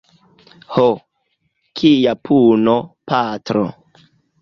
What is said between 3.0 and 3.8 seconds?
patro!